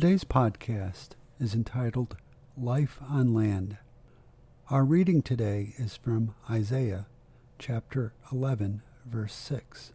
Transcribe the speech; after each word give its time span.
Today's 0.00 0.22
podcast 0.22 1.16
is 1.40 1.56
entitled 1.56 2.16
Life 2.56 3.00
on 3.10 3.34
Land. 3.34 3.78
Our 4.70 4.84
reading 4.84 5.22
today 5.22 5.74
is 5.76 5.96
from 5.96 6.36
Isaiah 6.48 7.08
chapter 7.58 8.12
11, 8.30 8.82
verse 9.04 9.34
6. 9.34 9.92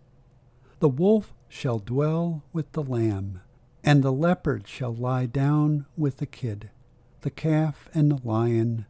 The 0.79 0.89
wolf 0.89 1.33
shall 1.47 1.79
dwell 1.79 2.43
with 2.51 2.69
the 2.73 2.83
lamb, 2.83 3.39
and 3.81 4.03
the 4.03 4.11
leopard 4.11 4.67
shall 4.67 4.93
lie 4.93 5.25
down 5.25 5.86
with 5.95 6.17
the 6.17 6.25
kid. 6.25 6.70
The 7.21 7.31
calf 7.31 7.88
and 7.93 8.11
the 8.11 8.27
lion 8.27 8.85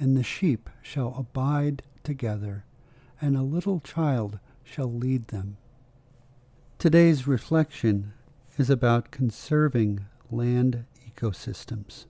and 0.00 0.16
the 0.16 0.24
sheep 0.24 0.68
shall 0.82 1.14
abide 1.16 1.84
together, 2.02 2.64
and 3.20 3.36
a 3.36 3.42
little 3.42 3.78
child 3.78 4.40
shall 4.64 4.92
lead 4.92 5.28
them. 5.28 5.58
Today's 6.80 7.28
reflection 7.28 8.14
is 8.58 8.68
about 8.68 9.12
conserving 9.12 10.06
land 10.32 10.84
ecosystems. 11.08 12.06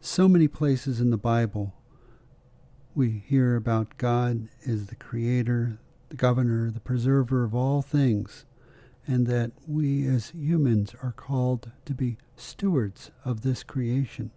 So 0.00 0.28
many 0.28 0.48
places 0.48 1.00
in 1.00 1.10
the 1.10 1.16
Bible 1.16 1.74
we 2.94 3.22
hear 3.26 3.54
about 3.56 3.96
God 3.98 4.48
as 4.66 4.86
the 4.86 4.96
creator, 4.96 5.78
the 6.08 6.16
governor, 6.16 6.70
the 6.70 6.80
preserver 6.80 7.44
of 7.44 7.54
all 7.54 7.82
things, 7.82 8.44
and 9.06 9.26
that 9.26 9.52
we 9.66 10.06
as 10.06 10.30
humans 10.30 10.94
are 11.02 11.12
called 11.12 11.70
to 11.84 11.94
be 11.94 12.16
stewards 12.36 13.10
of 13.24 13.42
this 13.42 13.62
creation. 13.62 14.30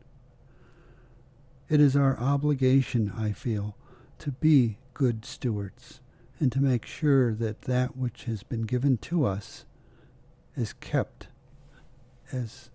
It 1.70 1.80
is 1.80 1.96
our 1.96 2.18
obligation, 2.20 3.12
I 3.18 3.32
feel, 3.32 3.76
to 4.20 4.32
be 4.32 4.78
good 4.94 5.26
stewards 5.26 6.02
and 6.40 6.52
to 6.52 6.62
make 6.62 6.86
sure 6.86 7.34
that 7.34 7.64
that 7.64 7.98
which 7.98 8.26
has 8.26 8.44
been 8.44 8.64
given 8.64 8.98
to 8.98 9.26
us 9.26 9.66
is 10.56 10.74
kept 10.74 11.28
as 12.34 12.70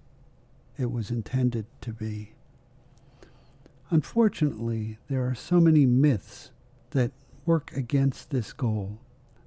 it 0.79 0.91
was 0.91 1.11
intended 1.11 1.67
to 1.81 1.93
be. 1.93 2.33
Unfortunately, 3.91 4.99
there 5.09 5.27
are 5.27 5.35
so 5.35 5.61
many 5.61 5.87
myths 5.87 6.51
that 6.91 7.11
work 7.45 7.73
against 7.75 8.31
this 8.31 8.53
goal. 8.53 8.99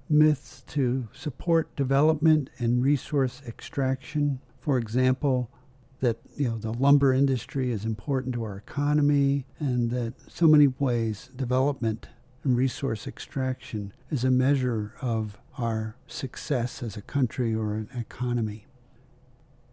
Myths 0.09 0.63
to 0.67 1.08
support 1.13 1.75
development 1.75 2.50
and 2.58 2.83
resource 2.83 3.41
extraction. 3.47 4.41
For 4.59 4.77
example, 4.77 5.50
that 6.02 6.17
you 6.35 6.50
know 6.50 6.57
the 6.57 6.73
lumber 6.73 7.13
industry 7.13 7.72
is 7.72 7.85
important 7.85 8.33
to 8.33 8.44
our 8.44 8.57
economy 8.57 9.45
and 9.59 9.91
that 9.91 10.13
so 10.28 10.47
many 10.47 10.67
ways 10.67 11.30
development 11.35 12.07
and 12.44 12.57
resource 12.57 13.07
extraction 13.07 13.94
is 14.09 14.23
a 14.23 14.31
measure 14.31 14.95
of 15.02 15.38
our 15.59 15.95
success 16.07 16.81
as 16.81 16.97
a 16.97 17.02
country 17.03 17.53
or 17.53 17.75
an 17.75 17.89
economy. 17.95 18.66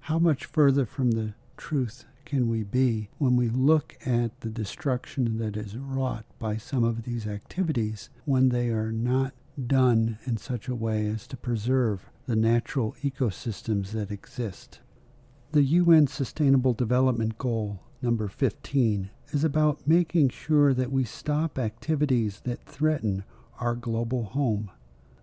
How 0.01 0.19
much 0.19 0.45
further 0.45 0.87
from 0.87 1.13
the 1.13 1.35
truth 1.57 2.05
can 2.25 2.49
we 2.49 2.63
be 2.63 3.09
when 3.19 3.37
we 3.37 3.49
look 3.49 3.97
at 4.05 4.41
the 4.41 4.51
destruction 4.51 5.39
that 5.39 5.57
is 5.57 5.77
wrought 5.77 6.25
by 6.39 6.57
some 6.57 6.85
of 6.85 7.05
these 7.05 7.27
activities 7.27 8.11
when 8.25 8.51
they 8.51 8.69
are 8.69 8.93
not 8.93 9.33
done 9.67 10.19
in 10.25 10.37
such 10.37 10.69
a 10.69 10.75
way 10.75 11.07
as 11.09 11.27
to 11.27 11.37
preserve 11.37 12.11
the 12.27 12.37
natural 12.37 12.95
ecosystems 13.03 13.93
that 13.93 14.11
exist? 14.11 14.81
The 15.53 15.63
UN 15.63 16.07
Sustainable 16.07 16.75
Development 16.75 17.39
Goal 17.39 17.81
number 18.03 18.29
15 18.29 19.11
is 19.31 19.45
about 19.45 19.87
making 19.87 20.29
sure 20.29 20.75
that 20.75 20.93
we 20.93 21.05
stop 21.05 21.59
activities 21.59 22.41
that 22.41 22.65
threaten 22.65 23.25
our 23.59 23.75
global 23.75 24.25
home. 24.25 24.71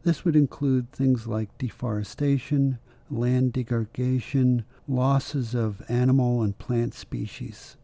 This 0.04 0.26
would 0.26 0.36
include 0.36 0.92
things 0.92 1.28
like 1.28 1.58
deforestation, 1.58 2.80
land 3.10 3.54
degradation, 3.54 4.66
losses 4.88 5.54
of 5.54 5.84
animal 5.90 6.42
and 6.42 6.58
plant 6.58 6.94
species. 6.94 7.78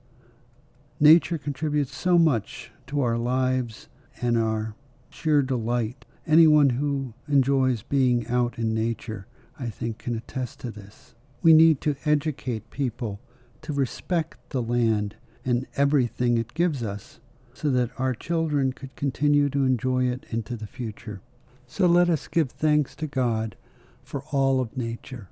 Nature 1.00 1.38
contributes 1.38 1.95
so 1.95 2.17
much 2.17 2.72
to 2.88 3.02
our 3.02 3.17
lives 3.17 3.88
and 4.22 4.38
our 4.38 4.75
sheer 5.09 5.42
delight. 5.42 6.05
Anyone 6.27 6.71
who 6.71 7.14
enjoys 7.27 7.82
being 7.82 8.27
out 8.27 8.58
in 8.58 8.73
nature, 8.73 9.26
I 9.59 9.70
think, 9.70 9.98
can 9.98 10.15
attest 10.15 10.59
to 10.59 10.71
this. 10.71 11.15
We 11.42 11.53
need 11.53 11.82
to 11.82 11.95
educate 12.05 12.70
people 12.70 13.20
to 13.64 13.73
respect 13.73 14.38
the 14.49 14.61
land 14.61 15.15
and 15.43 15.65
everything 15.76 16.38
it 16.38 16.53
gives 16.53 16.83
us 16.83 17.20
so 17.53 17.70
that 17.71 17.89
our 17.98 18.14
children 18.14 18.73
could 18.73 18.95
continue 18.95 19.49
to 19.49 19.65
enjoy 19.65 20.05
it 20.05 20.26
into 20.30 20.55
the 20.55 20.67
future. 20.67 21.21
So 21.67 21.86
let 21.88 22.09
us 22.09 22.27
give 22.27 22.52
thanks 22.52 22.95
to 22.98 23.08
God 23.08 23.55
for 24.04 24.23
all 24.32 24.60
of 24.60 24.78
nature, 24.78 25.30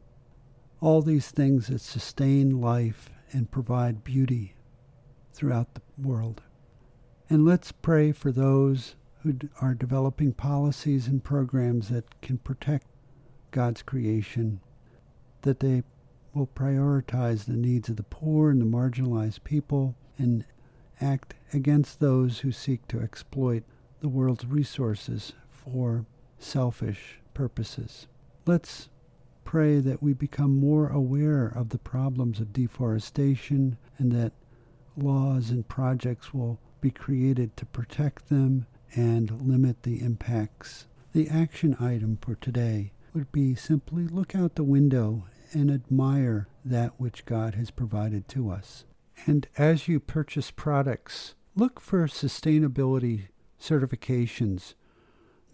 all 0.79 1.01
these 1.01 1.29
things 1.29 1.67
that 1.67 1.81
sustain 1.81 2.61
life 2.61 3.09
and 3.31 3.51
provide 3.51 4.03
beauty 4.03 4.55
throughout 5.33 5.73
the 5.73 5.81
world. 5.97 6.41
And 7.29 7.45
let's 7.45 7.71
pray 7.71 8.11
for 8.11 8.31
those 8.31 8.95
who 9.21 9.35
are 9.61 9.73
developing 9.73 10.33
policies 10.33 11.07
and 11.07 11.23
programs 11.23 11.89
that 11.89 12.21
can 12.21 12.37
protect 12.37 12.87
God's 13.51 13.81
creation, 13.81 14.61
that 15.41 15.59
they 15.59 15.83
will 16.33 16.47
prioritize 16.47 17.45
the 17.45 17.53
needs 17.53 17.89
of 17.89 17.97
the 17.97 18.03
poor 18.03 18.49
and 18.49 18.61
the 18.61 18.65
marginalized 18.65 19.43
people 19.43 19.95
and 20.17 20.45
act 21.01 21.33
against 21.53 21.99
those 21.99 22.39
who 22.39 22.51
seek 22.51 22.87
to 22.87 22.99
exploit 22.99 23.63
the 24.01 24.09
world's 24.09 24.45
resources 24.45 25.33
for 25.49 26.05
selfish 26.37 27.19
purposes. 27.33 28.07
Let's 28.49 28.89
pray 29.43 29.79
that 29.79 30.01
we 30.01 30.13
become 30.13 30.59
more 30.59 30.87
aware 30.87 31.45
of 31.45 31.69
the 31.69 31.77
problems 31.77 32.39
of 32.39 32.51
deforestation 32.51 33.77
and 33.99 34.11
that 34.11 34.33
laws 34.97 35.51
and 35.51 35.67
projects 35.67 36.33
will 36.33 36.59
be 36.81 36.89
created 36.89 37.55
to 37.57 37.67
protect 37.67 38.29
them 38.29 38.65
and 38.95 39.29
limit 39.47 39.83
the 39.83 40.01
impacts. 40.01 40.87
The 41.13 41.29
action 41.29 41.77
item 41.79 42.17
for 42.19 42.33
today 42.33 42.91
would 43.13 43.31
be 43.31 43.53
simply 43.53 44.07
look 44.07 44.33
out 44.33 44.55
the 44.55 44.63
window 44.63 45.25
and 45.53 45.69
admire 45.69 46.47
that 46.65 46.99
which 46.99 47.25
God 47.25 47.53
has 47.53 47.69
provided 47.69 48.27
to 48.29 48.49
us. 48.49 48.83
And 49.27 49.47
as 49.59 49.87
you 49.87 49.99
purchase 49.99 50.49
products, 50.49 51.35
look 51.55 51.79
for 51.79 52.07
sustainability 52.07 53.27
certifications. 53.61 54.73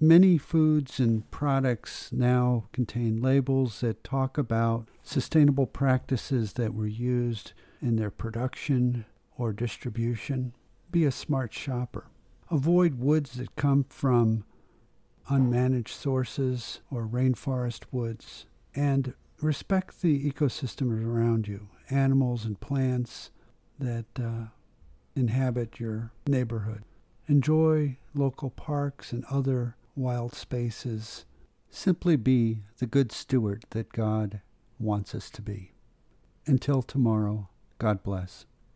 Many 0.02 0.38
foods 0.38 1.00
and 1.00 1.30
products 1.32 2.12
now 2.12 2.66
contain 2.74 3.22
labels 3.22 3.80
that 3.80 4.04
talk 4.04 4.38
about 4.38 4.90
sustainable 5.04 5.68
practices 5.68 6.54
that 6.54 6.74
were 6.74 6.86
used 6.86 7.54
in 7.82 7.96
their 7.96 8.12
production 8.12 9.06
or 9.38 9.54
distribution. 9.54 10.54
Be 10.92 11.06
a 11.06 11.12
smart 11.12 11.54
shopper. 11.54 12.08
Avoid 12.52 13.00
woods 13.00 13.34
that 13.34 13.56
come 13.56 13.86
from 13.88 14.44
unmanaged 15.30 15.88
sources 15.88 16.82
or 16.92 17.08
rainforest 17.08 17.86
woods. 17.90 18.46
And 18.76 19.14
respect 19.40 20.02
the 20.02 20.30
ecosystem 20.30 21.06
around 21.06 21.48
you, 21.48 21.70
animals 21.90 22.44
and 22.44 22.60
plants 22.60 23.32
that 23.80 24.06
uh, 24.20 24.48
inhabit 25.16 25.80
your 25.80 26.12
neighborhood. 26.28 26.84
Enjoy 27.28 27.98
local 28.14 28.50
parks 28.50 29.14
and 29.14 29.24
other 29.32 29.78
wild 29.96 30.34
spaces. 30.34 31.26
Simply 31.70 32.16
be 32.16 32.64
the 32.78 32.86
good 32.86 33.12
steward 33.12 33.66
that 33.72 33.94
God 33.94 34.42
wants 34.80 35.16
us 35.16 35.30
to 35.32 35.42
be. 35.42 35.74
Until 36.46 36.82
tomorrow, 36.82 37.50
God 37.80 38.04
bless. 38.04 38.46